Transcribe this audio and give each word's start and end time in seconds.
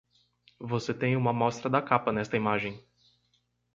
Você 0.61 0.95
tem 0.95 1.15
uma 1.15 1.29
amostra 1.29 1.69
da 1.69 1.79
capa 1.79 2.11
nesta 2.11 2.35
imagem. 2.35 2.83